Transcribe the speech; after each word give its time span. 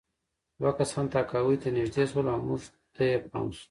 دوه 0.59 0.71
کسان 0.79 1.05
تهکوي 1.13 1.55
ته 1.61 1.67
نږدې 1.77 2.03
شول 2.11 2.25
او 2.33 2.39
موږ 2.47 2.61
ته 2.95 3.01
یې 3.09 3.17
پام 3.29 3.47
شو 3.55 3.59